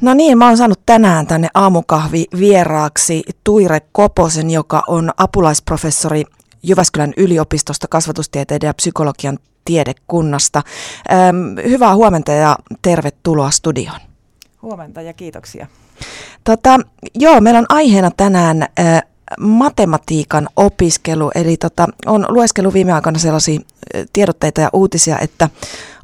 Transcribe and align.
No 0.00 0.14
niin, 0.14 0.38
mä 0.38 0.46
oon 0.46 0.56
saanut 0.56 0.80
tänään 0.86 1.26
tänne 1.26 1.48
aamukahvi 1.54 2.24
vieraaksi 2.38 3.22
Tuire 3.44 3.80
Koposen, 3.92 4.50
joka 4.50 4.82
on 4.86 5.10
apulaisprofessori 5.16 6.24
Jyväskylän 6.62 7.12
yliopistosta 7.16 7.86
kasvatustieteiden 7.88 8.66
ja 8.66 8.74
psykologian 8.74 9.38
tiedekunnasta. 9.64 10.62
Ähm, 11.12 11.68
hyvää 11.68 11.94
huomenta 11.94 12.32
ja 12.32 12.56
tervetuloa 12.82 13.50
studioon. 13.50 14.00
Huomenta 14.62 15.02
ja 15.02 15.12
kiitoksia. 15.12 15.66
Tota, 16.44 16.78
joo, 17.14 17.40
meillä 17.40 17.58
on 17.58 17.66
aiheena 17.68 18.10
tänään 18.16 18.62
äh, 18.62 19.02
matematiikan 19.40 20.48
opiskelu, 20.56 21.30
eli 21.34 21.56
tota, 21.56 21.88
on 22.06 22.26
lueskellut 22.28 22.74
viime 22.74 22.92
aikoina 22.92 23.18
sellaisia 23.18 23.60
tiedotteita 24.12 24.60
ja 24.60 24.70
uutisia, 24.72 25.18
että 25.18 25.48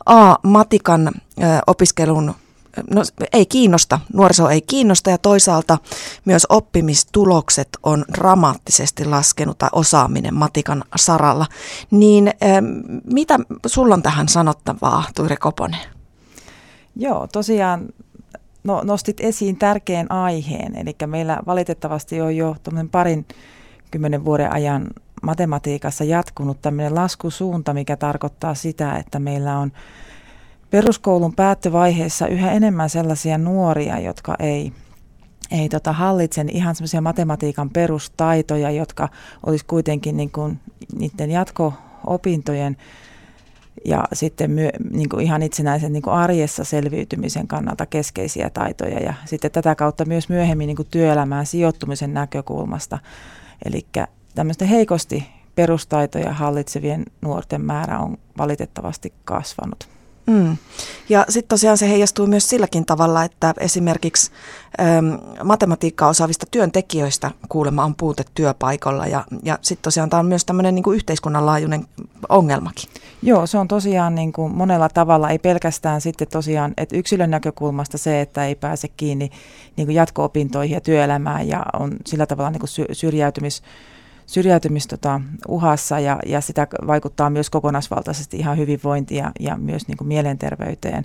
A, 0.06 0.34
matikan 0.42 1.10
äh, 1.42 1.60
opiskelun 1.66 2.34
no, 2.90 3.02
ei 3.32 3.46
kiinnosta, 3.46 4.00
nuoriso 4.12 4.48
ei 4.48 4.62
kiinnosta 4.62 5.10
ja 5.10 5.18
toisaalta 5.18 5.78
myös 6.24 6.46
oppimistulokset 6.48 7.68
on 7.82 8.04
dramaattisesti 8.12 9.04
laskenut 9.04 9.58
tai 9.58 9.68
osaaminen 9.72 10.34
matikan 10.34 10.84
saralla. 10.96 11.46
Niin 11.90 12.32
mitä 13.12 13.38
sulla 13.66 13.94
on 13.94 14.02
tähän 14.02 14.28
sanottavaa, 14.28 15.04
Tuire 15.14 15.36
Koponen? 15.36 15.80
Joo, 16.96 17.26
tosiaan 17.32 17.88
no, 18.64 18.82
nostit 18.84 19.20
esiin 19.20 19.56
tärkeän 19.56 20.12
aiheen, 20.12 20.76
eli 20.76 20.96
meillä 21.06 21.38
valitettavasti 21.46 22.20
on 22.20 22.36
jo 22.36 22.56
parin 22.90 23.26
kymmenen 23.90 24.24
vuoden 24.24 24.52
ajan 24.52 24.86
matematiikassa 25.22 26.04
jatkunut 26.04 26.62
tämmöinen 26.62 26.94
laskusuunta, 26.94 27.74
mikä 27.74 27.96
tarkoittaa 27.96 28.54
sitä, 28.54 28.96
että 28.96 29.18
meillä 29.18 29.58
on 29.58 29.72
peruskoulun 30.70 31.34
päättövaiheessa 31.34 32.28
yhä 32.28 32.52
enemmän 32.52 32.90
sellaisia 32.90 33.38
nuoria, 33.38 34.00
jotka 34.00 34.36
ei, 34.38 34.72
ei 35.50 35.68
tota 35.68 35.92
hallitse 35.92 36.44
ihan 36.50 36.74
semmoisia 36.74 37.00
matematiikan 37.00 37.70
perustaitoja, 37.70 38.70
jotka 38.70 39.08
olisi 39.46 39.64
kuitenkin 39.64 40.16
niin 40.16 40.30
kuin 40.30 40.60
niiden 40.98 41.30
jatko-opintojen 41.30 42.76
ja 43.84 44.04
sitten 44.12 44.50
myö, 44.50 44.70
niin 44.92 45.08
kuin 45.08 45.24
ihan 45.24 45.42
itsenäisen 45.42 45.92
niin 45.92 46.02
kuin 46.02 46.14
arjessa 46.14 46.64
selviytymisen 46.64 47.46
kannalta 47.46 47.86
keskeisiä 47.86 48.50
taitoja 48.50 48.98
ja 48.98 49.14
sitten 49.24 49.50
tätä 49.50 49.74
kautta 49.74 50.04
myös 50.04 50.28
myöhemmin 50.28 50.66
niin 50.66 50.76
kuin 50.76 50.88
työelämään 50.90 51.46
sijoittumisen 51.46 52.14
näkökulmasta. 52.14 52.98
Eli 53.64 53.86
tämmöisten 54.34 54.68
heikosti 54.68 55.26
perustaitoja 55.54 56.32
hallitsevien 56.32 57.04
nuorten 57.22 57.60
määrä 57.60 57.98
on 57.98 58.18
valitettavasti 58.38 59.12
kasvanut. 59.24 59.95
Mm. 60.26 60.56
Ja 61.08 61.24
sitten 61.28 61.48
tosiaan 61.48 61.78
se 61.78 61.88
heijastuu 61.88 62.26
myös 62.26 62.48
silläkin 62.48 62.86
tavalla, 62.86 63.24
että 63.24 63.54
esimerkiksi 63.58 64.30
äm, 64.80 65.18
matematiikkaa 65.44 66.08
osaavista 66.08 66.46
työntekijöistä 66.50 67.30
kuulemma 67.48 67.84
on 67.84 67.94
puute 67.94 68.24
työpaikalla 68.34 69.06
ja, 69.06 69.24
ja 69.42 69.58
sitten 69.62 69.82
tosiaan 69.82 70.10
tämä 70.10 70.20
on 70.20 70.26
myös 70.26 70.44
tämmöinen 70.44 70.74
niin 70.74 70.94
yhteiskunnan 70.94 71.46
laajuinen 71.46 71.86
ongelmakin. 72.28 72.90
Joo, 73.22 73.46
se 73.46 73.58
on 73.58 73.68
tosiaan 73.68 74.14
niin 74.14 74.32
kuin 74.32 74.52
monella 74.52 74.88
tavalla, 74.88 75.30
ei 75.30 75.38
pelkästään 75.38 76.00
sitten 76.00 76.28
tosiaan, 76.28 76.74
että 76.76 76.96
yksilön 76.96 77.30
näkökulmasta 77.30 77.98
se, 77.98 78.20
että 78.20 78.46
ei 78.46 78.54
pääse 78.54 78.88
kiinni 78.88 79.30
niin 79.76 79.86
kuin 79.86 79.94
jatko-opintoihin 79.94 80.74
ja 80.74 80.80
työelämään 80.80 81.48
ja 81.48 81.66
on 81.72 81.96
sillä 82.06 82.26
tavalla 82.26 82.50
niin 82.50 82.60
kuin 82.60 82.86
syrjäytymis 82.92 83.62
syrjäytymisuhassa 84.26 85.94
tota, 85.94 86.00
ja, 86.00 86.18
ja 86.26 86.40
sitä 86.40 86.66
vaikuttaa 86.86 87.30
myös 87.30 87.50
kokonaisvaltaisesti 87.50 88.36
ihan 88.36 88.58
hyvinvointiin 88.58 89.18
ja, 89.18 89.32
ja 89.40 89.56
myös 89.56 89.88
niin 89.88 89.96
kuin 89.96 90.08
mielenterveyteen 90.08 91.04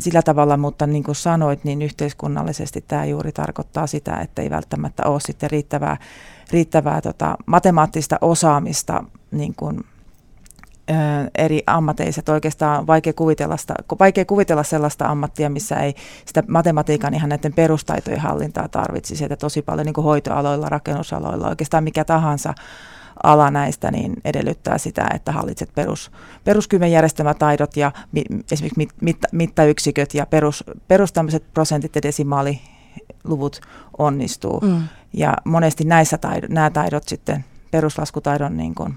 sillä 0.00 0.22
tavalla, 0.22 0.56
mutta 0.56 0.86
niin 0.86 1.04
kuin 1.04 1.14
sanoit, 1.14 1.64
niin 1.64 1.82
yhteiskunnallisesti 1.82 2.84
tämä 2.88 3.04
juuri 3.04 3.32
tarkoittaa 3.32 3.86
sitä, 3.86 4.16
että 4.16 4.42
ei 4.42 4.50
välttämättä 4.50 5.02
ole 5.06 5.20
sitten 5.20 5.50
riittävää, 5.50 5.96
riittävää 6.50 7.00
tota, 7.00 7.36
matemaattista 7.46 8.18
osaamista 8.20 9.04
niin 9.30 9.54
kuin 9.54 9.84
eri 11.34 11.62
ammateissa. 11.66 12.32
Oikeastaan 12.32 12.86
vaikea 12.86 13.12
kuvitella, 13.12 13.56
sitä, 13.56 13.74
vaikea 14.00 14.24
kuvitella 14.24 14.62
sellaista 14.62 15.06
ammattia, 15.06 15.50
missä 15.50 15.76
ei 15.76 15.94
sitä 16.26 16.42
matematiikan 16.48 17.14
ihan 17.14 17.28
näiden 17.28 17.52
perustaitojen 17.52 18.20
hallintaa 18.20 18.68
tarvitsisi. 18.68 19.24
Että 19.24 19.36
tosi 19.36 19.62
paljon 19.62 19.86
niin 19.86 20.04
hoitoaloilla, 20.04 20.68
rakennusaloilla, 20.68 21.48
oikeastaan 21.48 21.84
mikä 21.84 22.04
tahansa 22.04 22.54
ala 23.22 23.50
näistä, 23.50 23.90
niin 23.90 24.14
edellyttää 24.24 24.78
sitä, 24.78 25.06
että 25.14 25.32
hallitset 25.32 25.70
perus, 25.74 26.10
peruskyvyn 26.44 26.92
järjestelmätaidot 26.92 27.76
ja 27.76 27.92
mi, 28.12 28.24
esimerkiksi 28.52 28.78
mit, 28.78 28.90
mitta, 29.00 29.28
mittayksiköt 29.32 30.14
ja 30.14 30.26
perus, 30.26 30.64
perus 30.88 31.12
prosentit 31.54 31.94
ja 31.94 32.02
desimaaliluvut 32.02 33.60
onnistuu. 33.98 34.60
Mm. 34.60 34.82
Ja 35.12 35.36
monesti 35.44 35.84
näissä 35.84 36.18
taidot, 36.18 36.50
nämä 36.50 36.70
taidot 36.70 37.08
sitten 37.08 37.44
peruslaskutaidon 37.70 38.56
niin 38.56 38.74
kuin 38.74 38.94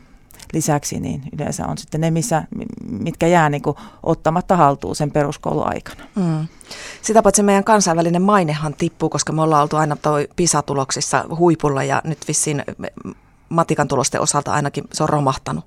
lisäksi 0.53 1.00
niin 1.00 1.22
yleensä 1.35 1.67
on 1.67 1.78
sitten 1.78 2.01
ne, 2.01 2.11
missä, 2.11 2.44
mitkä 2.89 3.28
jää 3.28 3.50
niin 3.50 3.61
kuin 3.61 3.78
ottamatta 4.03 4.56
haltuun 4.56 4.95
sen 4.95 5.11
peruskouluaikana. 5.11 6.03
Mm. 6.16 6.47
Sitä 7.01 7.22
paitsi 7.22 7.44
meidän 7.44 7.63
kansainvälinen 7.63 8.22
mainehan 8.22 8.73
tippuu, 8.73 9.09
koska 9.09 9.33
me 9.33 9.41
ollaan 9.41 9.61
oltu 9.61 9.75
aina 9.75 9.95
toi 9.95 10.28
PISA-tuloksissa 10.35 11.25
huipulla 11.38 11.83
ja 11.83 12.01
nyt 12.03 12.28
vissiin 12.28 12.63
matikan 13.50 13.88
tulosten 13.88 14.22
osalta 14.22 14.53
ainakin 14.53 14.83
se 14.94 15.03
on 15.03 15.09
romahtanut. 15.09 15.66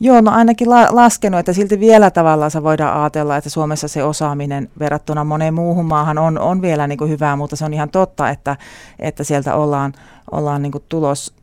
Joo, 0.00 0.20
no 0.20 0.30
ainakin 0.30 0.70
la- 0.70 0.88
laskenut, 0.90 1.40
että 1.40 1.52
silti 1.52 1.80
vielä 1.80 2.10
tavallaan 2.10 2.50
se 2.50 2.62
voidaan 2.62 3.00
ajatella, 3.00 3.36
että 3.36 3.50
Suomessa 3.50 3.88
se 3.88 4.04
osaaminen 4.04 4.70
verrattuna 4.78 5.24
moneen 5.24 5.54
muuhun 5.54 5.86
maahan 5.86 6.18
on, 6.18 6.38
on 6.38 6.62
vielä 6.62 6.86
niin 6.86 6.98
kuin 6.98 7.10
hyvää, 7.10 7.36
mutta 7.36 7.56
se 7.56 7.64
on 7.64 7.74
ihan 7.74 7.90
totta, 7.90 8.30
että, 8.30 8.56
että 8.98 9.24
sieltä 9.24 9.54
ollaan, 9.54 9.92
ollaan 10.30 10.62
niin 10.62 10.72
kuin 10.72 10.84
tulos, 10.88 11.34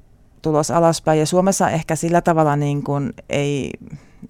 tulos 0.43 0.71
alaspäin. 0.71 1.19
Ja 1.19 1.25
Suomessa 1.25 1.69
ehkä 1.69 1.95
sillä 1.95 2.21
tavalla 2.21 2.55
niin 2.55 2.83
kuin 2.83 3.13
ei, 3.29 3.71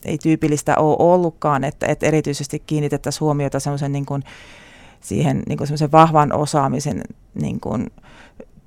ei 0.06 0.18
tyypillistä 0.18 0.78
ole 0.78 0.96
ollutkaan, 1.00 1.64
että, 1.64 1.86
että 1.88 2.06
erityisesti 2.06 2.64
kiinnitettäisiin 2.68 3.22
huomiota 3.22 3.60
semmoisen 3.60 3.92
niin 3.92 4.06
kuin, 4.06 4.24
siihen 5.02 5.44
niin 5.48 5.58
kuin 5.58 5.70
vahvan 5.92 6.34
osaamisen 6.34 7.02
niin 7.34 7.60
kuin, 7.60 7.88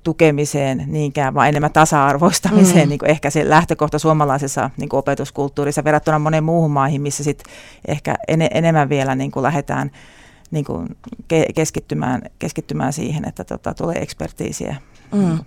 tukemiseen 0.07 0.83
niinkään, 0.87 1.33
vaan 1.33 1.49
enemmän 1.49 1.73
tasa-arvoistamiseen, 1.73 2.85
mm. 2.85 2.89
niin 2.89 2.99
kuin 2.99 3.09
ehkä 3.09 3.29
se 3.29 3.49
lähtökohta 3.49 3.99
suomalaisessa 3.99 4.69
niin 4.77 4.89
kuin 4.89 4.97
opetuskulttuurissa 4.97 5.83
verrattuna 5.83 6.19
moneen 6.19 6.43
muuhun 6.43 6.71
maihin, 6.71 7.01
missä 7.01 7.23
sit 7.23 7.43
ehkä 7.87 8.15
en, 8.27 8.47
enemmän 8.51 8.89
vielä 8.89 9.15
niin 9.15 9.31
kuin 9.31 9.43
lähdetään 9.43 9.91
niin 10.51 10.65
kuin 10.65 10.97
ke- 11.33 11.53
keskittymään, 11.55 12.21
keskittymään 12.39 12.93
siihen, 12.93 13.27
että 13.27 13.43
tota, 13.43 13.73
tulee 13.73 13.95
ekspertiisiä. 14.01 14.75
Mm. 15.11 15.39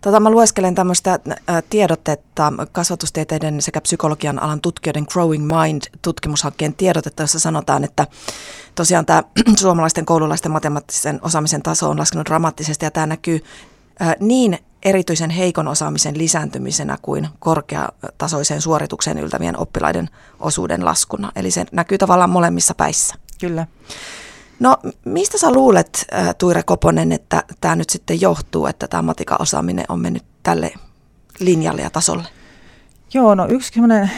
Tota, 0.00 0.20
mä 0.20 0.30
lueskelen 0.30 0.74
tämmöistä 0.74 1.18
tiedotetta 1.70 2.52
kasvatustieteiden 2.72 3.62
sekä 3.62 3.80
psykologian 3.80 4.42
alan 4.42 4.60
tutkijoiden 4.60 5.06
Growing 5.12 5.46
Mind-tutkimushankkeen 5.46 6.74
tiedotetta, 6.74 7.22
jossa 7.22 7.38
sanotaan, 7.38 7.84
että 7.84 8.06
tosiaan 8.74 9.06
tämä 9.06 9.22
suomalaisten 9.60 10.04
koululaisten 10.04 10.52
matemaattisen 10.52 11.18
osaamisen 11.22 11.62
taso 11.62 11.90
on 11.90 11.98
laskenut 11.98 12.26
dramaattisesti 12.26 12.84
ja 12.84 12.90
tämä 12.90 13.06
näkyy 13.06 13.40
niin 14.20 14.58
erityisen 14.82 15.30
heikon 15.30 15.68
osaamisen 15.68 16.18
lisääntymisenä 16.18 16.98
kuin 17.02 17.28
korkeatasoiseen 17.38 18.60
suoritukseen 18.60 19.18
yltävien 19.18 19.58
oppilaiden 19.58 20.08
osuuden 20.40 20.84
laskuna. 20.84 21.32
Eli 21.36 21.50
se 21.50 21.66
näkyy 21.72 21.98
tavallaan 21.98 22.30
molemmissa 22.30 22.74
päissä. 22.74 23.14
Kyllä. 23.40 23.66
No 24.60 24.76
mistä 25.04 25.38
sä 25.38 25.52
luulet, 25.52 26.06
Tuire 26.38 26.62
Koponen, 26.62 27.12
että 27.12 27.42
tämä 27.60 27.76
nyt 27.76 27.90
sitten 27.90 28.20
johtuu, 28.20 28.66
että 28.66 28.88
tämä 28.88 29.02
matikan 29.02 29.42
osaaminen 29.42 29.84
on 29.88 30.00
mennyt 30.00 30.24
tälle 30.42 30.72
linjalle 31.38 31.82
ja 31.82 31.90
tasolle? 31.90 32.24
Joo, 33.14 33.34
no 33.34 33.46
yksi 33.50 33.72
semmoinen, 33.72 34.10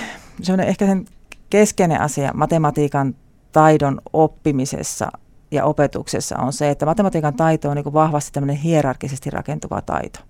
semmoinen 0.42 0.68
ehkä 0.68 0.86
sen 0.86 1.06
keskeinen 1.50 2.00
asia 2.00 2.30
matematiikan 2.34 3.14
taidon 3.52 4.00
oppimisessa 4.12 5.12
ja 5.50 5.64
opetuksessa 5.64 6.38
on 6.38 6.52
se, 6.52 6.70
että 6.70 6.86
matematiikan 6.86 7.34
taito 7.34 7.70
on 7.70 7.76
niin 7.76 7.92
vahvasti 7.92 8.32
tämmöinen 8.32 8.56
hierarkisesti 8.56 9.30
rakentuva 9.30 9.80
taito. 9.80 10.20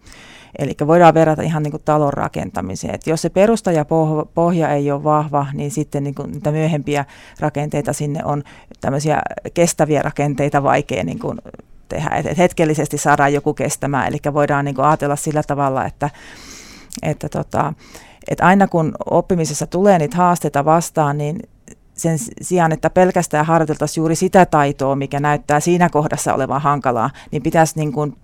Eli 0.58 0.76
voidaan 0.86 1.14
verrata 1.14 1.42
ihan 1.42 1.62
niin 1.62 1.70
kuin 1.70 1.82
talon 1.84 2.12
rakentamiseen. 2.12 2.94
Et 2.94 3.06
jos 3.06 3.22
se 3.22 3.28
perusta 3.28 3.72
ja 3.72 3.84
pohja 4.34 4.68
ei 4.68 4.90
ole 4.90 5.04
vahva, 5.04 5.46
niin 5.52 5.70
sitten 5.70 6.04
niin 6.04 6.14
kuin 6.14 6.32
niitä 6.32 6.52
myöhempiä 6.52 7.04
rakenteita 7.40 7.92
sinne 7.92 8.24
on 8.24 8.42
tämmöisiä 8.80 9.22
kestäviä 9.54 10.02
rakenteita 10.02 10.62
vaikea 10.62 11.04
niin 11.04 11.18
kuin 11.18 11.38
tehdä. 11.88 12.10
Et 12.10 12.38
hetkellisesti 12.38 12.98
saadaan 12.98 13.32
joku 13.32 13.54
kestämään, 13.54 14.08
eli 14.08 14.18
voidaan 14.34 14.64
niin 14.64 14.74
kuin 14.74 14.84
ajatella 14.84 15.16
sillä 15.16 15.42
tavalla, 15.42 15.86
että, 15.86 16.10
että 17.02 17.28
tota, 17.28 17.72
että 18.28 18.46
aina 18.46 18.68
kun 18.68 18.92
oppimisessa 19.10 19.66
tulee 19.66 19.98
niitä 19.98 20.16
haasteita 20.16 20.64
vastaan, 20.64 21.18
niin 21.18 21.40
sen 22.00 22.18
sijaan, 22.42 22.72
että 22.72 22.90
pelkästään 22.90 23.46
harjoiteltaisiin 23.46 24.02
juuri 24.02 24.14
sitä 24.14 24.46
taitoa, 24.46 24.96
mikä 24.96 25.20
näyttää 25.20 25.60
siinä 25.60 25.88
kohdassa 25.88 26.34
olevan 26.34 26.60
hankalaa, 26.60 27.10
niin 27.30 27.42
pitäisi 27.42 27.78
niin 27.78 27.92
kuin 27.92 28.16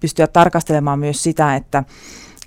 pystyä 0.00 0.26
tarkastelemaan 0.26 0.98
myös 0.98 1.22
sitä, 1.22 1.56
että, 1.56 1.84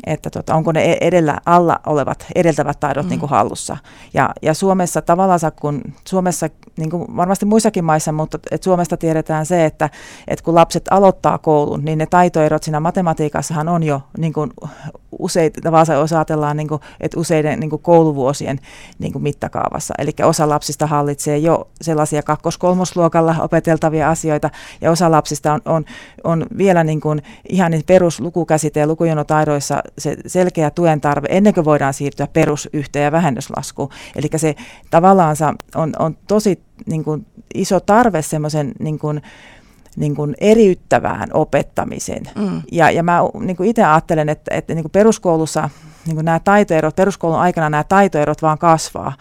että 0.05 0.29
tota, 0.29 0.55
onko 0.55 0.71
ne 0.71 0.91
e-, 0.91 0.97
edellä 1.01 1.37
alla 1.45 1.79
olevat 1.85 2.25
edeltävät 2.35 2.79
taidot 2.79 3.05
mm. 3.05 3.09
niin 3.09 3.19
kuin 3.19 3.29
hallussa. 3.29 3.77
Ja, 4.13 4.29
ja 4.41 4.53
Suomessa 4.53 5.01
tavallaan, 5.01 5.39
kun 5.61 5.81
Suomessa, 6.07 6.49
niin 6.77 6.89
kuin 6.89 7.05
varmasti 7.15 7.45
muissakin 7.45 7.85
maissa, 7.85 8.11
mutta 8.11 8.39
et 8.51 8.63
Suomesta 8.63 8.97
tiedetään 8.97 9.45
se, 9.45 9.65
että, 9.65 9.89
että 10.27 10.43
kun 10.43 10.55
lapset 10.55 10.83
aloittaa 10.91 11.37
koulun, 11.37 11.85
niin 11.85 11.97
ne 11.97 12.05
taitoerot 12.05 12.63
siinä 12.63 12.79
matematiikassahan 12.79 13.67
on 13.67 13.83
jo 13.83 14.01
niin 14.17 14.33
kuin 14.33 14.51
useita, 15.19 15.61
tavallaan 15.61 15.99
jos 15.99 16.13
ajatellaan, 16.13 16.57
niin 16.57 16.67
kuin, 16.67 16.81
että 16.99 17.19
useiden 17.19 17.59
niin 17.59 17.69
kuin 17.69 17.81
kouluvuosien 17.81 18.59
niin 18.99 19.13
kuin 19.13 19.23
mittakaavassa. 19.23 19.93
Eli 19.97 20.11
osa 20.23 20.49
lapsista 20.49 20.87
hallitsee 20.87 21.37
jo 21.37 21.67
sellaisia 21.81 22.23
kakkos-kolmosluokalla 22.23 23.35
opeteltavia 23.39 24.09
asioita, 24.09 24.49
ja 24.81 24.91
osa 24.91 25.11
lapsista 25.11 25.53
on, 25.53 25.61
on, 25.65 25.85
on 26.23 26.45
vielä 26.57 26.83
niin 26.83 27.01
kuin 27.01 27.21
ihan 27.49 27.71
niin 27.71 27.83
peruslukukäsite- 27.85 28.79
ja 28.79 28.87
lukujonotaidoissa 28.87 29.83
se 29.97 30.17
selkeä 30.27 30.69
tuen 30.69 31.01
tarve, 31.01 31.27
ennen 31.31 31.53
kuin 31.53 31.65
voidaan 31.65 31.93
siirtyä 31.93 32.27
perusyhteen 32.33 33.03
ja 33.05 33.11
vähennyslaskuun. 33.11 33.89
Eli 34.15 34.29
se 34.35 34.55
tavallaan 34.89 35.35
on, 35.75 35.93
on 35.99 36.17
tosi 36.27 36.61
niin 36.85 37.03
kuin, 37.03 37.25
iso 37.53 37.79
tarve 37.79 38.21
semmoisen 38.21 38.71
niin 38.79 38.99
kuin, 38.99 39.21
niin 39.95 40.15
kuin 40.15 40.35
eriyttävään 40.41 41.29
opettamiseen. 41.33 42.23
Mm. 42.35 42.61
Ja, 42.71 42.91
ja 42.91 43.03
mä 43.03 43.19
niin 43.39 43.57
kuin 43.57 43.69
itse 43.69 43.83
ajattelen, 43.83 44.29
että, 44.29 44.55
että 44.55 44.73
niin 44.73 44.83
kuin 44.83 44.91
peruskoulussa 44.91 45.69
niin 46.05 46.15
kuin 46.15 46.25
nämä 46.25 46.39
taitoerot, 46.39 46.95
peruskoulun 46.95 47.39
aikana 47.39 47.69
nämä 47.69 47.83
taitoerot 47.83 48.41
vaan 48.41 48.57
kasvaa. 48.57 49.13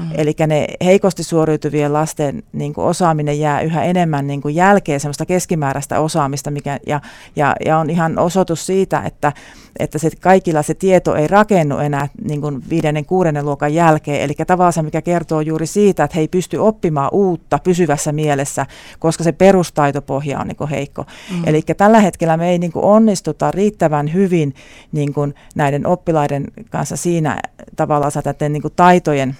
Mm. 0.00 0.10
Eli 0.14 0.34
ne 0.46 0.66
heikosti 0.84 1.22
suoriutuvien 1.22 1.92
lasten 1.92 2.42
niin 2.52 2.74
kuin 2.74 2.86
osaaminen 2.86 3.40
jää 3.40 3.60
yhä 3.60 3.84
enemmän 3.84 4.26
niin 4.26 4.40
kuin 4.40 4.54
jälkeen 4.54 5.00
semmoista 5.00 5.26
keskimääräistä 5.26 6.00
osaamista, 6.00 6.50
mikä, 6.50 6.78
ja, 6.86 7.00
ja, 7.36 7.56
ja 7.64 7.78
on 7.78 7.90
ihan 7.90 8.18
osoitus 8.18 8.66
siitä, 8.66 9.02
että, 9.06 9.32
että 9.78 9.98
se, 9.98 10.10
kaikilla 10.20 10.62
se 10.62 10.74
tieto 10.74 11.14
ei 11.14 11.28
rakennu 11.28 11.78
enää 11.78 12.08
niin 12.24 12.40
kuin 12.40 12.62
viidennen, 12.70 13.04
kuudennen 13.04 13.44
luokan 13.44 13.74
jälkeen. 13.74 14.20
Eli 14.20 14.34
tavallaan 14.46 14.72
se, 14.72 14.82
mikä 14.82 15.02
kertoo 15.02 15.40
juuri 15.40 15.66
siitä, 15.66 16.04
että 16.04 16.14
he 16.14 16.20
ei 16.20 16.28
pysty 16.28 16.56
oppimaan 16.56 17.10
uutta 17.12 17.58
pysyvässä 17.58 18.12
mielessä, 18.12 18.66
koska 18.98 19.24
se 19.24 19.32
perustaitopohja 19.32 20.40
on 20.40 20.46
niin 20.46 20.56
kuin 20.56 20.70
heikko. 20.70 21.04
Mm. 21.30 21.42
Eli 21.46 21.62
tällä 21.62 22.00
hetkellä 22.00 22.36
me 22.36 22.50
ei 22.50 22.58
niin 22.58 22.72
kuin 22.72 22.84
onnistuta 22.84 23.50
riittävän 23.50 24.12
hyvin 24.12 24.54
niin 24.92 25.12
kuin 25.12 25.34
näiden 25.54 25.86
oppilaiden 25.86 26.44
kanssa 26.70 26.96
siinä 26.96 27.40
tavallaan 27.76 28.12
niin 28.48 28.62
kuin 28.62 28.72
taitojen 28.76 29.36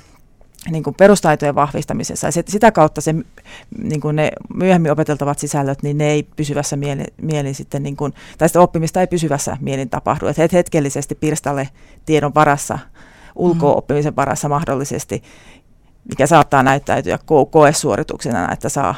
niin 0.71 0.83
kuin 0.83 0.95
perustaitojen 0.95 1.55
vahvistamisessa. 1.55 2.27
Ja 2.27 2.33
sitä 2.49 2.73
kautta 2.73 3.01
se, 3.01 3.15
niin 3.79 4.01
kuin 4.01 4.17
ne 4.17 4.31
myöhemmin 4.55 4.93
opeteltavat 4.93 5.39
sisällöt, 5.39 5.83
niin 5.83 5.99
ne 5.99 6.11
ei 6.11 6.23
pysyvässä 6.23 6.77
mieli, 6.77 7.05
mieli 7.23 7.55
sitten, 7.55 7.83
niin 7.83 7.97
kuin, 7.97 8.15
tai 8.39 8.49
sitä 8.49 8.61
oppimista 8.61 9.01
ei 9.01 9.07
pysyvässä 9.07 9.57
mielin 9.61 9.91
tapahdu. 9.91 10.27
Että 10.27 10.49
hetkellisesti 10.53 11.15
pirstalle 11.15 11.69
tiedon 12.07 12.35
varassa, 12.35 12.79
ulko-oppimisen 13.35 14.17
varassa 14.17 14.49
mahdollisesti, 14.49 15.23
mikä 16.11 16.27
saattaa 16.27 16.63
näyttäytyä 16.63 17.17
ko- 17.17 17.51
koesuorituksena, 17.51 18.53
että 18.53 18.69
saa, 18.69 18.95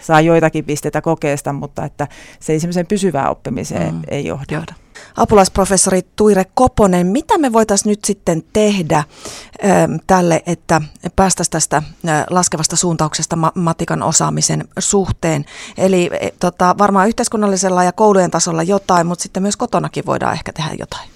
saa 0.00 0.20
joitakin 0.20 0.64
pisteitä 0.64 1.00
kokeesta, 1.00 1.52
mutta 1.52 1.84
että 1.84 2.08
se 2.40 2.52
ei 2.52 2.60
semmoiseen 2.60 2.86
pysyvään 2.86 3.30
oppimiseen 3.30 3.94
mm. 3.94 4.02
ei 4.08 4.26
johda. 4.26 4.54
johda 4.54 4.74
apulaisprofessori 5.16 6.02
Tuire 6.16 6.44
Koponen, 6.54 7.06
mitä 7.06 7.38
me 7.38 7.52
voitaisiin 7.52 7.90
nyt 7.90 8.04
sitten 8.04 8.42
tehdä 8.52 9.04
tälle, 10.06 10.42
että 10.46 10.80
päästäisiin 11.16 11.52
tästä 11.52 11.82
laskevasta 12.30 12.76
suuntauksesta 12.76 13.36
ma- 13.36 13.52
matikan 13.54 14.02
osaamisen 14.02 14.64
suhteen? 14.78 15.44
Eli 15.78 16.10
e, 16.20 16.30
tota, 16.40 16.74
varmaan 16.78 17.08
yhteiskunnallisella 17.08 17.84
ja 17.84 17.92
koulujen 17.92 18.30
tasolla 18.30 18.62
jotain, 18.62 19.06
mutta 19.06 19.22
sitten 19.22 19.42
myös 19.42 19.56
kotonakin 19.56 20.06
voidaan 20.06 20.32
ehkä 20.32 20.52
tehdä 20.52 20.70
jotain. 20.78 21.08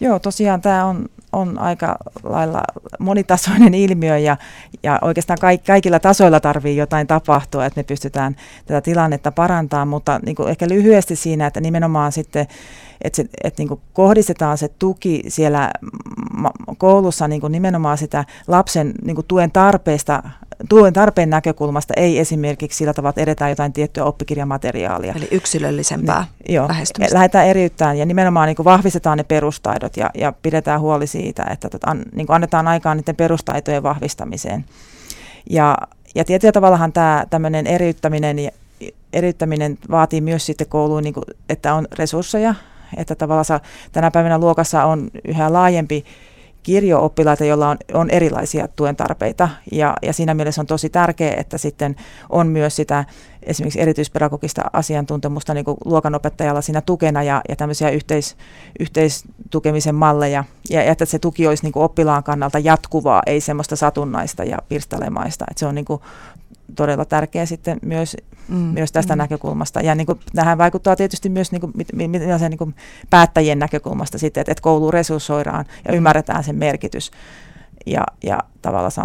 Joo, 0.00 0.18
tosiaan 0.18 0.60
tämä 0.60 0.84
on, 0.84 1.08
on 1.32 1.58
aika 1.58 1.96
lailla 2.22 2.62
monitasoinen 2.98 3.74
ilmiö 3.74 4.18
ja, 4.18 4.36
ja 4.82 4.98
oikeastaan 5.02 5.38
kaik, 5.40 5.64
kaikilla 5.64 6.00
tasoilla 6.00 6.40
tarvii 6.40 6.76
jotain 6.76 7.06
tapahtua, 7.06 7.66
että 7.66 7.80
me 7.80 7.84
pystytään 7.84 8.36
tätä 8.66 8.80
tilannetta 8.80 9.32
parantamaan, 9.32 9.88
mutta 9.88 10.20
niin 10.26 10.36
kuin 10.36 10.48
ehkä 10.48 10.68
lyhyesti 10.68 11.16
siinä, 11.16 11.46
että 11.46 11.60
nimenomaan 11.60 12.12
sitten 12.12 12.46
että, 13.02 13.16
se, 13.16 13.24
että 13.44 13.60
niin 13.60 13.68
kuin 13.68 13.80
kohdistetaan 13.92 14.58
se 14.58 14.68
tuki 14.78 15.22
siellä 15.28 15.70
koulussa 16.78 17.28
niin 17.28 17.40
kuin 17.40 17.52
nimenomaan 17.52 17.98
sitä 17.98 18.24
lapsen 18.48 18.94
niin 19.04 19.14
kuin 19.14 19.26
tuen 19.26 19.52
tarpeesta 19.52 20.22
tuen 20.68 20.92
tarpeen 20.92 21.30
näkökulmasta, 21.30 21.94
ei 21.96 22.18
esimerkiksi 22.18 22.78
sillä 22.78 22.94
tavalla, 22.94 23.10
että 23.10 23.20
edetään 23.20 23.50
jotain 23.50 23.72
tiettyä 23.72 24.04
oppikirjamateriaalia. 24.04 25.14
Eli 25.16 25.28
yksilöllisempää 25.30 26.24
niin, 26.48 26.54
joo, 26.54 26.68
lähestymistä. 26.68 27.14
Lähdetään 27.14 27.46
eriyttämään 27.46 27.98
ja 27.98 28.06
nimenomaan 28.06 28.46
niin 28.46 28.56
kuin 28.56 28.64
vahvistetaan 28.64 29.18
ne 29.18 29.24
perustaidot 29.24 29.96
ja, 29.96 30.10
ja 30.14 30.32
pidetään 30.42 30.80
huoli 30.80 31.06
siitä, 31.06 31.44
että 31.50 31.68
tota, 31.68 31.96
niin 32.14 32.26
kuin 32.26 32.34
annetaan 32.34 32.68
aikaa 32.68 32.94
niiden 32.94 33.16
perustaitojen 33.16 33.82
vahvistamiseen. 33.82 34.64
Ja, 35.50 35.78
ja 36.14 36.24
tietyllä 36.24 36.52
tavallahan 36.52 36.92
tämä 36.92 37.26
tämmöinen 37.30 37.66
eriyttäminen, 37.66 38.36
eriyttäminen 39.12 39.78
vaatii 39.90 40.20
myös 40.20 40.46
sitten 40.46 40.66
kouluun, 40.66 41.02
niin 41.02 41.14
kuin, 41.14 41.24
että 41.48 41.74
on 41.74 41.86
resursseja, 41.92 42.54
että 42.96 43.14
tavallaan 43.14 43.60
tänä 43.92 44.10
päivänä 44.10 44.38
luokassa 44.38 44.84
on 44.84 45.10
yhä 45.24 45.52
laajempi 45.52 46.04
kirjo-oppilaita, 46.62 47.44
joilla 47.44 47.68
on, 47.68 47.76
on 47.94 48.10
erilaisia 48.10 48.68
tuen 48.68 48.96
tarpeita. 48.96 49.48
Ja, 49.72 49.94
ja 50.02 50.12
siinä 50.12 50.34
mielessä 50.34 50.60
on 50.60 50.66
tosi 50.66 50.90
tärkeää, 50.90 51.34
että 51.36 51.58
sitten 51.58 51.96
on 52.28 52.46
myös 52.46 52.76
sitä 52.76 53.04
esimerkiksi 53.42 53.80
erityispedagogista 53.80 54.62
asiantuntemusta 54.72 55.54
niin 55.54 55.64
luokanopettajalla 55.84 56.60
siinä 56.60 56.80
tukena 56.80 57.22
ja, 57.22 57.42
ja 57.48 57.56
tämmöisiä 57.56 57.90
yhteis, 57.90 58.36
yhteistukemisen 58.80 59.94
malleja. 59.94 60.44
Ja, 60.70 60.82
että 60.82 61.04
se 61.04 61.18
tuki 61.18 61.46
olisi 61.46 61.62
niin 61.62 61.72
oppilaan 61.74 62.22
kannalta 62.22 62.58
jatkuvaa, 62.58 63.22
ei 63.26 63.40
semmoista 63.40 63.76
satunnaista 63.76 64.44
ja 64.44 64.58
pirstalemaista. 64.68 65.44
Että 65.50 65.60
se 65.60 65.66
on 65.66 65.74
niin 65.74 65.86
todella 66.74 67.04
tärkeä 67.04 67.46
sitten 67.46 67.78
myös, 67.82 68.16
mm. 68.50 68.56
myös 68.56 68.92
tästä 68.92 69.16
mm. 69.16 69.18
näkökulmasta. 69.18 69.80
Ja 69.80 69.94
niin 69.94 70.06
kuin, 70.06 70.20
tähän 70.34 70.58
vaikuttaa 70.58 70.96
tietysti 70.96 71.28
myös 71.28 71.52
niin 71.52 71.60
kuin, 71.60 71.72
mit, 71.76 71.88
mit, 71.92 72.10
niin 72.10 72.58
kuin 72.58 72.74
päättäjien 73.10 73.58
näkökulmasta 73.58 74.18
sitten, 74.18 74.40
että, 74.40 74.52
että 74.52 74.62
koulu 74.62 74.90
resurssoidaan 74.90 75.64
ja 75.84 75.92
mm. 75.92 75.96
ymmärretään 75.96 76.44
sen 76.44 76.56
merkitys. 76.56 77.10
Ja, 77.86 78.04
ja 78.22 78.38
tavallaan 78.62 78.90
sa, 78.90 79.04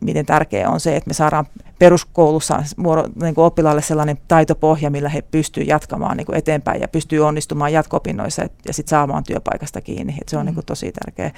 miten 0.00 0.26
tärkeää 0.26 0.70
on 0.70 0.80
se, 0.80 0.96
että 0.96 1.10
me 1.10 1.14
saadaan 1.14 1.46
peruskoulussa 1.78 2.62
muodo, 2.76 3.04
niin 3.22 3.34
kuin 3.34 3.44
oppilaalle 3.44 3.82
sellainen 3.82 4.18
taitopohja, 4.28 4.90
millä 4.90 5.08
he 5.08 5.22
pystyvät 5.22 5.68
jatkamaan 5.68 6.16
niin 6.16 6.26
kuin 6.26 6.38
eteenpäin 6.38 6.80
ja 6.80 6.88
pystyy 6.88 7.20
onnistumaan 7.20 7.72
jatko-opinnoissa 7.72 8.42
ja, 8.42 8.48
ja 8.66 8.72
sitten 8.72 8.90
saamaan 8.90 9.24
työpaikasta 9.24 9.80
kiinni. 9.80 10.16
Et 10.20 10.28
se 10.28 10.36
on 10.36 10.42
mm. 10.42 10.46
niin 10.46 10.54
kuin, 10.54 10.66
tosi 10.66 10.92
tärkeää. 10.92 11.30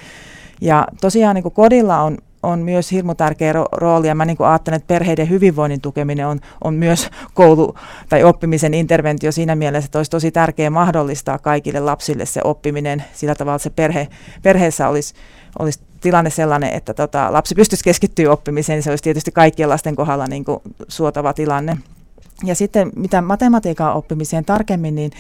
Ja 0.61 0.87
tosiaan 1.01 1.35
niin 1.35 1.43
kuin 1.43 1.55
kodilla 1.55 2.03
on 2.03 2.19
on 2.43 2.59
myös 2.59 2.93
hirmu 2.93 3.15
tärkeä 3.15 3.53
ro- 3.53 3.69
rooli, 3.73 4.07
ja 4.07 4.15
mä 4.15 4.25
niin 4.25 4.37
ajattelen, 4.41 4.77
että 4.77 4.87
perheiden 4.87 5.31
hyvinvoinnin 5.31 5.81
tukeminen 5.81 6.27
on, 6.27 6.41
on 6.65 6.75
myös 6.75 7.11
koulu- 7.41 7.75
tai 8.09 8.25
oppimisen 8.25 8.75
interventio 8.75 9.33
siinä 9.33 9.55
mielessä, 9.55 9.87
että 9.87 9.99
olisi 9.99 10.11
tosi 10.11 10.31
tärkeää 10.31 10.71
mahdollistaa 10.71 11.39
kaikille 11.39 11.81
lapsille 11.81 12.27
se 12.27 12.41
oppiminen 12.45 13.05
sillä 13.13 13.35
tavalla, 13.35 13.57
että 13.57 13.63
se 13.63 13.71
perhe, 13.71 14.09
perheessä 14.43 14.89
olisi, 14.89 15.15
olisi 15.59 15.81
tilanne 16.01 16.31
sellainen, 16.31 16.73
että 16.73 16.95
tota, 16.95 17.33
lapsi 17.33 17.55
pystyisi 17.55 17.85
keskittyä 17.85 18.33
oppimiseen, 18.33 18.77
niin 18.77 18.83
se 18.83 18.91
olisi 18.91 19.05
tietysti 19.05 19.33
kaikkien 19.33 19.69
lasten 19.69 19.97
kohdalla 19.97 20.27
niin 20.27 20.45
suotava 20.89 21.33
tilanne. 21.33 21.77
Ja 22.45 22.55
sitten 22.55 22.91
mitä 22.97 23.23
matematiikan 23.23 23.95
oppimiseen 23.95 24.45
tarkemmin, 24.45 24.95
niin 24.95 25.11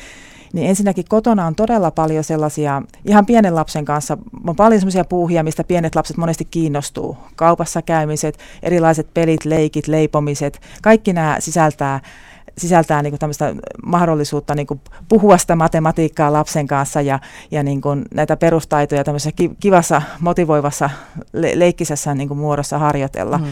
niin 0.53 0.69
ensinnäkin 0.69 1.05
kotona 1.09 1.47
on 1.47 1.55
todella 1.55 1.91
paljon 1.91 2.25
sellaisia, 2.25 2.83
ihan 3.05 3.27
pienen 3.27 3.55
lapsen 3.55 3.85
kanssa, 3.85 4.19
on 4.47 4.57
paljon 4.57 4.81
sellaisia 4.81 5.05
puuhia, 5.05 5.43
mistä 5.43 5.65
pienet 5.65 5.95
lapset 5.95 6.17
monesti 6.17 6.45
kiinnostuu. 6.45 7.17
Kaupassa 7.37 7.83
käymiset, 7.83 8.39
erilaiset 8.63 9.15
pelit, 9.15 9.45
leikit, 9.45 9.89
leipomiset, 9.89 10.61
kaikki 10.83 11.13
nämä 11.13 11.37
sisältää 11.39 12.01
sisältää 12.59 13.03
niin 13.03 13.11
kuin 13.11 13.21
tämmöistä 13.21 13.55
mahdollisuutta 13.87 14.55
niin 14.55 14.67
kuin 14.67 14.81
puhua 15.09 15.39
sitä 15.39 15.57
matematiikkaa 15.57 16.33
lapsen 16.33 16.67
kanssa 16.67 17.01
ja, 17.01 17.19
ja 17.51 17.63
niin 17.63 17.81
kuin 17.81 18.05
näitä 18.15 18.37
perustaitoja 18.37 19.05
tämmöisessä 19.05 19.45
kivassa, 19.61 20.03
motivoivassa, 20.21 20.91
le- 21.33 21.59
leikkisessä 21.59 22.15
niin 22.15 22.29
kuin 22.29 22.39
muodossa 22.39 22.79
harjoitella. 22.79 23.39
Mm. 23.39 23.47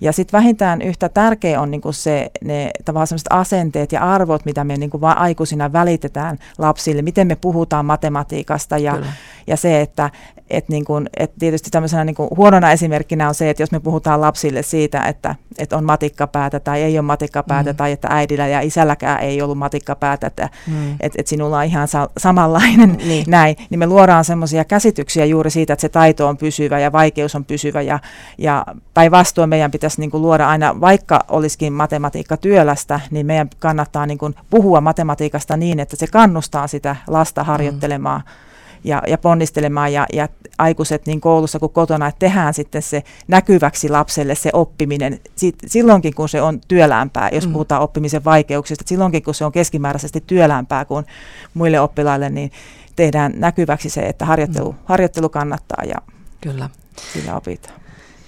Ja 0.00 0.12
sitten 0.12 0.38
vähintään 0.38 0.82
yhtä 0.82 1.08
tärkeä 1.08 1.60
on 1.60 1.70
niinku 1.70 1.92
se, 1.92 2.30
ne 2.44 2.70
tavallaan 2.84 3.20
asenteet 3.30 3.92
ja 3.92 4.00
arvot, 4.00 4.44
mitä 4.44 4.64
me 4.64 4.76
niinku 4.76 5.00
aikuisina 5.02 5.72
välitetään 5.72 6.38
lapsille, 6.58 7.02
miten 7.02 7.26
me 7.26 7.36
puhutaan 7.36 7.86
matematiikasta 7.86 8.78
ja, 8.78 8.98
ja 9.46 9.56
se, 9.56 9.80
että 9.80 10.10
et 10.50 10.68
niin 10.68 10.84
kun, 10.84 11.06
et 11.16 11.32
tietysti 11.38 11.70
tämmöisenä 11.70 12.04
niin 12.04 12.16
huonona 12.36 12.72
esimerkkinä 12.72 13.28
on 13.28 13.34
se, 13.34 13.50
että 13.50 13.62
jos 13.62 13.72
me 13.72 13.80
puhutaan 13.80 14.20
lapsille 14.20 14.62
siitä, 14.62 15.02
että, 15.02 15.34
että 15.58 15.76
on 15.76 15.84
matikkapäätä 15.84 16.60
tai 16.60 16.82
ei 16.82 16.98
ole 16.98 17.06
matikkapäätä 17.06 17.72
mm. 17.72 17.76
tai 17.76 17.92
että 17.92 18.08
äidillä 18.10 18.43
ja 18.46 18.60
isälläkään 18.60 19.20
ei 19.20 19.42
ollut 19.42 19.58
matikkapäätä, 19.58 20.26
että 20.26 20.48
mm. 20.66 20.92
että 21.00 21.20
et 21.20 21.26
sinulla 21.26 21.58
on 21.58 21.64
ihan 21.64 21.88
sa- 21.88 22.10
samanlainen 22.18 22.98
niin. 23.08 23.24
näin, 23.28 23.56
niin 23.70 23.78
me 23.78 23.86
luodaan 23.86 24.24
semmoisia 24.24 24.64
käsityksiä 24.64 25.24
juuri 25.24 25.50
siitä, 25.50 25.72
että 25.72 25.80
se 25.80 25.88
taito 25.88 26.28
on 26.28 26.36
pysyvä 26.36 26.78
ja 26.78 26.92
vaikeus 26.92 27.34
on 27.34 27.44
pysyvä 27.44 27.82
ja, 27.82 27.98
ja 28.38 28.66
päinvastoin 28.94 29.48
meidän 29.48 29.70
pitäisi 29.70 30.00
niin 30.00 30.10
luoda 30.12 30.48
aina, 30.48 30.80
vaikka 30.80 31.24
olisikin 31.28 31.72
matematiikka 31.72 32.36
työlästä, 32.36 33.00
niin 33.10 33.26
meidän 33.26 33.50
kannattaa 33.58 34.06
niin 34.06 34.18
puhua 34.50 34.80
matematiikasta 34.80 35.56
niin, 35.56 35.80
että 35.80 35.96
se 35.96 36.06
kannustaa 36.06 36.66
sitä 36.66 36.96
lasta 37.06 37.44
harjoittelemaan. 37.44 38.20
Mm 38.20 38.53
ja, 38.84 39.02
ja 39.06 39.18
ponnistelemaan 39.18 39.92
ja, 39.92 40.06
ja 40.12 40.28
aikuiset 40.58 41.06
niin 41.06 41.20
koulussa 41.20 41.58
kuin 41.58 41.72
kotona, 41.72 42.06
että 42.06 42.18
tehdään 42.18 42.54
sitten 42.54 42.82
se 42.82 43.02
näkyväksi 43.28 43.88
lapselle 43.88 44.34
se 44.34 44.50
oppiminen 44.52 45.20
sit, 45.36 45.56
silloinkin, 45.66 46.14
kun 46.14 46.28
se 46.28 46.42
on 46.42 46.60
työlämpää, 46.68 47.28
jos 47.32 47.46
mm. 47.46 47.52
puhutaan 47.52 47.82
oppimisen 47.82 48.24
vaikeuksista, 48.24 48.84
silloinkin, 48.86 49.22
kun 49.22 49.34
se 49.34 49.44
on 49.44 49.52
keskimääräisesti 49.52 50.24
työlämpää 50.26 50.84
kuin 50.84 51.06
muille 51.54 51.80
oppilaille, 51.80 52.30
niin 52.30 52.52
tehdään 52.96 53.32
näkyväksi 53.36 53.90
se, 53.90 54.00
että 54.00 54.24
harjoittelu, 54.24 54.72
mm. 54.72 54.78
harjoittelu 54.84 55.28
kannattaa 55.28 55.84
ja 55.84 55.96
Kyllä. 56.40 56.70
sillä 57.12 57.36
opitaan. 57.36 57.80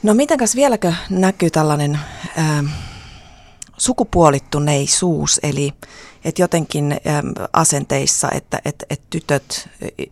No 0.02 0.14
mitenkäs 0.14 0.56
vieläkö 0.56 0.92
näkyy 1.10 1.50
tällainen 1.50 1.98
ää, 2.36 2.64
sukupuolittuneisuus, 3.78 5.40
eli 5.42 5.72
että 6.24 6.42
jotenkin 6.42 6.96
asenteissa, 7.52 8.28
että 8.30 8.60
et, 8.64 8.84
et 8.90 9.00
tytöt 9.10 9.68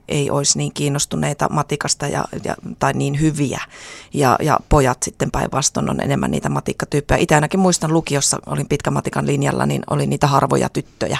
ei 0.08 0.30
olisi 0.30 0.58
niin 0.58 0.72
kiinnostuneita 0.72 1.48
matikasta 1.48 2.08
ja, 2.08 2.24
ja, 2.44 2.54
tai 2.78 2.92
niin 2.92 3.20
hyviä 3.20 3.60
ja, 4.14 4.36
ja 4.42 4.58
pojat 4.68 5.02
sitten 5.02 5.30
päinvastoin 5.30 5.90
on 5.90 6.00
enemmän 6.00 6.30
niitä 6.30 6.48
matikkatyyppejä. 6.48 7.18
Itse 7.18 7.34
ainakin 7.34 7.60
muistan 7.60 7.92
lukiossa, 7.92 8.38
olin 8.46 8.68
pitkä 8.68 8.90
matikan 8.90 9.26
linjalla, 9.26 9.66
niin 9.66 9.82
oli 9.90 10.06
niitä 10.06 10.26
harvoja 10.26 10.68
tyttöjä. 10.68 11.18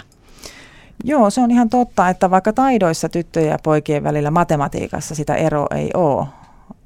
Joo, 1.04 1.30
se 1.30 1.40
on 1.40 1.50
ihan 1.50 1.68
totta, 1.68 2.08
että 2.08 2.30
vaikka 2.30 2.52
taidoissa 2.52 3.08
tyttöjen 3.08 3.50
ja 3.50 3.58
poikien 3.62 4.04
välillä 4.04 4.30
matematiikassa 4.30 5.14
sitä 5.14 5.34
eroa 5.34 5.66
ei 5.70 5.90
ole, 5.94 6.26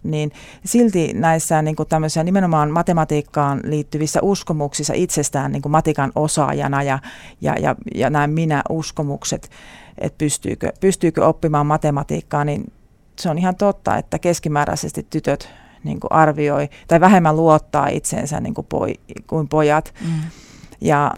niin 0.02 0.32
silti 0.64 1.12
näissä 1.14 1.62
niin 1.62 1.76
kuin 1.76 1.88
tämmöisiä 1.88 2.24
nimenomaan 2.24 2.70
matematiikkaan 2.70 3.60
liittyvissä 3.64 4.20
uskomuksissa 4.22 4.94
itsestään 4.96 5.52
niin 5.52 5.62
kuin 5.62 5.72
matikan 5.72 6.12
osaajana 6.14 6.82
ja, 6.82 6.98
ja, 7.40 7.54
ja, 7.60 7.76
ja 7.94 8.10
nämä 8.10 8.26
minä-uskomukset, 8.26 9.50
että 9.98 10.18
pystyykö, 10.18 10.72
pystyykö 10.80 11.26
oppimaan 11.26 11.66
matematiikkaa, 11.66 12.44
niin 12.44 12.72
se 13.18 13.30
on 13.30 13.38
ihan 13.38 13.56
totta, 13.56 13.96
että 13.96 14.18
keskimääräisesti 14.18 15.06
tytöt 15.10 15.48
niin 15.84 16.00
kuin 16.00 16.12
arvioi 16.12 16.68
tai 16.88 17.00
vähemmän 17.00 17.36
luottaa 17.36 17.88
itseensä 17.88 18.40
niin 18.40 18.54
kuin, 18.54 18.66
poi, 18.66 18.94
kuin 19.26 19.48
pojat. 19.48 19.94
Mm. 20.00 20.30
Ja 20.80 21.14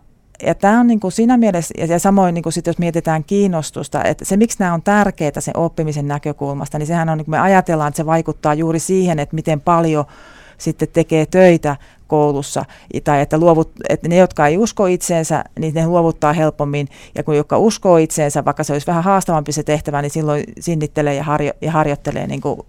ja 0.46 0.54
tämä 0.54 0.80
on 0.80 0.86
niin 0.86 1.00
kuin 1.00 1.12
siinä 1.12 1.36
mielessä, 1.36 1.74
ja 1.88 1.98
samoin 1.98 2.34
niin 2.34 2.42
kuin 2.42 2.52
sit, 2.52 2.66
jos 2.66 2.78
mietitään 2.78 3.24
kiinnostusta, 3.24 4.04
että 4.04 4.24
se 4.24 4.36
miksi 4.36 4.58
nämä 4.58 4.74
on 4.74 4.82
tärkeitä 4.82 5.40
sen 5.40 5.56
oppimisen 5.56 6.08
näkökulmasta, 6.08 6.78
niin 6.78 6.86
sehän 6.86 7.08
on, 7.08 7.18
niin 7.18 7.24
kuin 7.24 7.32
me 7.32 7.40
ajatellaan, 7.40 7.88
että 7.88 7.96
se 7.96 8.06
vaikuttaa 8.06 8.54
juuri 8.54 8.78
siihen, 8.78 9.18
että 9.18 9.34
miten 9.34 9.60
paljon 9.60 10.04
sitten 10.58 10.88
tekee 10.92 11.26
töitä 11.26 11.76
koulussa, 12.10 12.64
tai 13.04 13.20
että, 13.20 13.38
luovut, 13.38 13.70
että 13.88 14.08
ne, 14.08 14.16
jotka 14.16 14.46
ei 14.46 14.58
usko 14.58 14.86
itseensä, 14.86 15.44
niin 15.58 15.74
ne 15.74 15.86
luovuttaa 15.86 16.32
helpommin, 16.32 16.88
ja 17.14 17.22
kun 17.22 17.36
jotka 17.36 17.58
uskoo 17.58 17.96
itseensä, 17.96 18.44
vaikka 18.44 18.64
se 18.64 18.72
olisi 18.72 18.86
vähän 18.86 19.04
haastavampi 19.04 19.52
se 19.52 19.62
tehtävä, 19.62 20.02
niin 20.02 20.10
silloin 20.10 20.44
sinnittelee 20.60 21.14
ja, 21.14 21.22
harjo, 21.22 21.52
ja 21.60 21.72
harjoittelee 21.72 22.26
niin 22.26 22.40
kuin, 22.40 22.60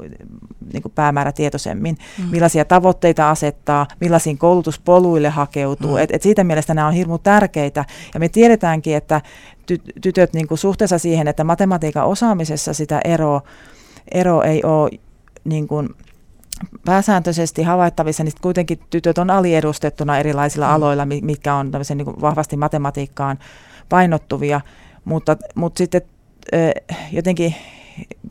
niin 0.74 0.82
kuin 0.82 0.92
päämäärätietoisemmin, 0.96 1.98
mm. 2.18 2.30
millaisia 2.32 2.66
tavoitteita 2.66 3.30
asettaa, 3.30 3.88
millaisiin 4.00 4.38
koulutuspoluille 4.38 5.30
hakeutuu, 5.30 5.92
mm. 5.92 5.98
et, 5.98 6.10
et 6.14 6.22
siitä 6.22 6.44
mielestä 6.44 6.74
nämä 6.74 6.88
on 6.88 6.94
hirmu 6.94 7.18
tärkeitä, 7.18 7.86
ja 8.14 8.20
me 8.20 8.30
tiedetäänkin, 8.30 8.96
että 8.96 9.22
ty- 9.72 9.92
tytöt 10.02 10.34
niin 10.34 10.48
kuin 10.48 10.58
suhteessa 10.58 10.98
siihen, 10.98 11.28
että 11.28 11.44
matematiikan 11.44 12.06
osaamisessa 12.06 12.74
sitä 12.74 13.02
eroa, 13.06 13.42
ero 14.12 14.42
ei 14.42 14.64
ole 14.64 14.92
niin 15.44 15.68
kuin, 15.68 15.90
pääsääntöisesti 16.86 17.64
havaittavissa, 17.64 18.24
niin 18.24 18.34
kuitenkin 18.42 18.80
tytöt 18.90 19.18
on 19.18 19.30
aliedustettuna 19.30 20.18
erilaisilla 20.18 20.68
mm. 20.68 20.74
aloilla, 20.74 21.06
mitkä 21.06 21.56
on 21.56 21.72
niin 21.96 22.06
kuin 22.06 22.22
vahvasti 22.22 22.58
matematiikkaan 22.58 23.40
painottuvia, 23.90 24.62
mutta, 25.06 25.38
mutta 25.56 25.78
sitten 25.78 26.02
jotenkin 27.12 27.56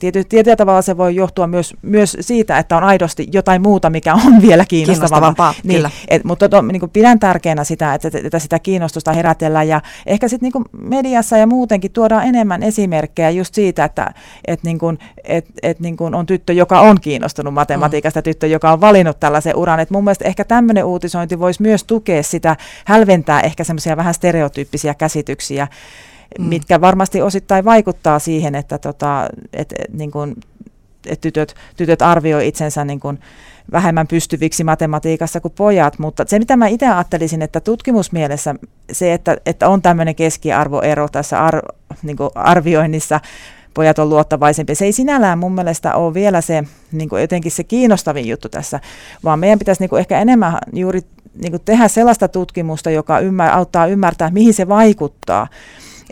tiety, 0.00 0.24
tietyllä 0.24 0.56
tavalla 0.56 0.82
se 0.82 0.96
voi 0.96 1.14
johtua 1.14 1.46
myös, 1.46 1.74
myös 1.82 2.16
siitä, 2.20 2.58
että 2.58 2.76
on 2.76 2.84
aidosti 2.84 3.28
jotain 3.32 3.62
muuta, 3.62 3.90
mikä 3.90 4.14
on 4.14 4.42
vielä 4.48 4.64
kiinnostavampaa. 4.64 5.54
Niin, 5.64 5.76
kyllä. 5.76 5.90
Et, 6.08 6.24
mutta 6.24 6.48
to, 6.48 6.62
niin 6.62 6.80
kuin 6.80 6.90
pidän 6.90 7.20
tärkeänä 7.20 7.64
sitä, 7.64 7.94
että, 7.94 8.10
että 8.24 8.38
sitä 8.38 8.58
kiinnostusta 8.58 9.12
herätellään 9.12 9.68
ja 9.68 9.80
ehkä 10.06 10.28
sitten 10.28 10.50
niin 10.54 10.88
mediassa 10.88 11.36
ja 11.36 11.46
muutenkin 11.46 11.92
tuodaan 11.92 12.24
enemmän 12.24 12.62
esimerkkejä 12.62 13.30
just 13.30 13.54
siitä, 13.54 13.84
että 13.84 14.14
et, 14.46 14.62
niin 14.62 14.78
kuin, 14.78 14.98
et, 15.24 15.46
et, 15.62 15.80
niin 15.80 15.96
kuin 15.96 16.14
on 16.14 16.26
tyttö, 16.26 16.52
joka 16.52 16.80
on 16.80 17.00
kiinnostunut 17.00 17.54
matematiikasta, 17.54 18.20
mm. 18.20 18.24
tyttö, 18.24 18.46
joka 18.46 18.72
on 18.72 18.80
valinnut 18.80 19.20
tällaisen 19.20 19.56
uran. 19.56 19.80
Et 19.80 19.90
mun 19.90 20.04
mielestä 20.04 20.24
ehkä 20.24 20.44
tämmöinen 20.44 20.84
uutisointi 20.84 21.38
voisi 21.38 21.62
myös 21.62 21.84
tukea 21.84 22.22
sitä, 22.22 22.56
hälventää 22.84 23.40
ehkä 23.40 23.64
semmoisia 23.64 23.96
vähän 23.96 24.14
stereotyyppisiä 24.14 24.94
käsityksiä, 24.94 25.68
mm. 26.38 26.44
mitkä 26.44 26.80
varmasti 26.80 27.22
osittain 27.22 27.64
vaikuttaa 27.64 28.18
siihen, 28.18 28.54
että 28.54 28.78
tota, 28.78 29.28
et, 29.52 29.72
et, 29.78 29.92
niin 29.92 30.10
kun, 30.10 30.36
et 31.06 31.20
tytöt, 31.20 31.54
tytöt 31.76 32.02
arvioi 32.02 32.48
itsensä 32.48 32.84
niin 32.84 33.00
kun 33.00 33.18
vähemmän 33.72 34.06
pystyviksi 34.06 34.64
matematiikassa 34.64 35.40
kuin 35.40 35.54
pojat, 35.56 35.98
mutta 35.98 36.24
se 36.26 36.38
mitä 36.38 36.56
mä 36.56 36.66
itse 36.66 36.88
ajattelisin, 36.88 37.42
että 37.42 37.60
tutkimusmielessä 37.60 38.54
se, 38.92 39.12
että, 39.12 39.36
että 39.46 39.68
on 39.68 39.82
tämmöinen 39.82 40.14
keskiarvoero 40.14 41.08
tässä 41.08 41.44
ar, 41.44 41.62
niin 42.02 42.16
arvioinnissa, 42.34 43.20
pojat 43.74 43.98
on 43.98 44.08
luottavaisempi. 44.08 44.74
Se 44.74 44.84
ei 44.84 44.92
sinällään 44.92 45.38
mun 45.38 45.54
mielestä 45.54 45.94
ole 45.94 46.14
vielä 46.14 46.40
se 46.40 46.64
niin 46.92 47.08
kuin 47.08 47.20
jotenkin 47.20 47.52
se 47.52 47.64
kiinnostavin 47.64 48.28
juttu 48.28 48.48
tässä, 48.48 48.80
vaan 49.24 49.38
meidän 49.38 49.58
pitäisi 49.58 49.82
niin 49.82 49.90
kuin 49.90 50.00
ehkä 50.00 50.20
enemmän 50.20 50.58
juuri 50.72 51.00
niin 51.42 51.52
kuin 51.52 51.62
tehdä 51.64 51.88
sellaista 51.88 52.28
tutkimusta, 52.28 52.90
joka 52.90 53.18
ymmär, 53.18 53.52
auttaa 53.52 53.86
ymmärtää, 53.86 54.30
mihin 54.30 54.54
se 54.54 54.68
vaikuttaa 54.68 55.46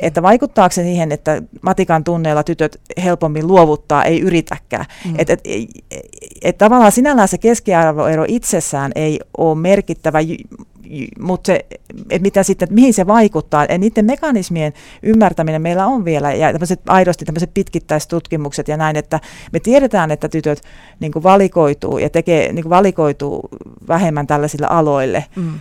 että 0.02 0.23
vaikuttaako 0.23 0.73
se 0.73 0.83
siihen, 0.83 1.12
että 1.12 1.43
matikan 1.62 2.05
tunneilla 2.05 2.45
tytöt 2.45 2.81
helpommin 3.05 3.47
luovuttaa, 3.47 4.05
ei 4.05 4.21
yritäkään. 4.21 4.85
Mm. 5.05 5.14
Että 5.19 5.33
et, 5.33 5.40
et, 5.45 6.00
et 6.43 6.59
tavallaan 6.59 6.93
sinällään 6.93 7.28
se 7.28 7.38
keskiarvoero 7.38 8.25
itsessään 8.28 8.93
ei 8.95 9.21
ole 9.38 9.59
merkittävä, 9.59 10.19
mutta 11.21 11.47
se, 11.47 11.67
että 12.11 12.23
mitä 12.23 12.43
sitten, 12.43 12.67
että 12.67 12.75
mihin 12.75 12.95
se 12.95 13.07
vaikuttaa, 13.07 13.62
että 13.62 13.78
niiden 13.78 14.05
mekanismien 14.05 14.73
ymmärtäminen 15.02 15.62
meillä 15.62 15.87
on 15.87 16.05
vielä, 16.05 16.33
ja 16.33 16.52
tämmöiset, 16.52 16.81
aidosti 16.87 17.25
tämmöiset 17.25 17.50
pitkittäistutkimukset 17.55 18.69
ja 18.69 18.76
näin, 18.76 18.97
että 18.97 19.21
me 19.52 19.61
tiedetään, 19.61 20.11
että 20.11 20.28
tytöt 20.28 20.62
niin 21.00 21.12
valikoituu 21.23 21.99
ja 21.99 22.11
tekee, 22.11 22.52
niin 22.52 22.71
valikoituu 22.71 23.49
vähemmän 23.88 24.26
tällaisille 24.26 24.67
aloille. 24.67 25.25
Mm 25.37 25.61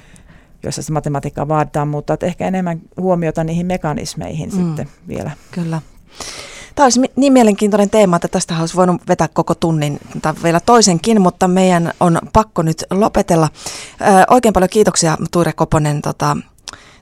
jossa 0.68 0.82
se 0.82 0.94
matematiikkaa 0.94 1.48
vaaditaan, 1.48 1.88
mutta 1.88 2.14
että 2.14 2.26
ehkä 2.26 2.48
enemmän 2.48 2.82
huomiota 2.98 3.44
niihin 3.44 3.66
mekanismeihin 3.66 4.50
mm, 4.50 4.56
sitten 4.56 4.90
vielä. 5.08 5.32
Kyllä. 5.52 5.82
Tämä 6.76 6.86
olisi 6.86 7.02
niin 7.16 7.34
mielenkiintoinen 7.34 7.90
teema, 7.90 8.16
että 8.16 8.28
tästä 8.28 8.60
olisi 8.60 8.76
voinut 8.76 9.02
vetää 9.08 9.28
koko 9.28 9.56
tunnin 9.56 10.00
tai 10.22 10.34
vielä 10.44 10.60
toisenkin, 10.60 11.22
mutta 11.22 11.48
meidän 11.48 11.94
on 12.00 12.20
pakko 12.34 12.62
nyt 12.62 12.84
lopetella. 12.92 13.50
Ö, 14.02 14.06
oikein 14.30 14.54
paljon 14.54 14.70
kiitoksia 14.70 15.18
Tuire 15.32 15.54
Koponen 15.54 16.02
tota, 16.02 16.38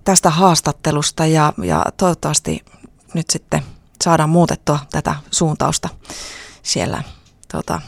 tästä 0.03 0.29
haastattelusta 0.29 1.25
ja, 1.25 1.53
ja 1.63 1.85
toivottavasti 1.97 2.65
nyt 3.13 3.29
sitten 3.29 3.61
saadaan 4.03 4.29
muutettua 4.29 4.79
tätä 4.91 5.15
suuntausta 5.31 5.89
siellä 6.63 7.03
tota, 7.51 7.81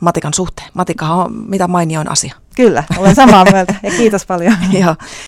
matikan 0.00 0.34
suhteen. 0.34 0.68
Matika 0.74 1.06
on 1.06 1.32
mitä 1.32 1.68
mainioin 1.68 2.10
asia. 2.10 2.34
Kyllä, 2.56 2.84
olen 2.96 3.14
samaa 3.14 3.44
mieltä 3.52 3.74
ja 3.82 3.90
kiitos 3.90 4.26
paljon. 4.26 4.56
Joo. 4.80 4.96